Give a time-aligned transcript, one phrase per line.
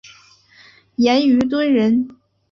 [0.95, 2.07] 严虞敦人。